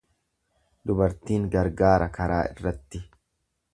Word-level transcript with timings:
Dubartiin 0.91 1.45
gargaara 1.57 2.09
karaa 2.19 2.43
irratti. 2.55 3.03